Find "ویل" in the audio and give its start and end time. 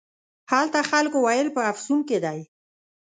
1.25-1.47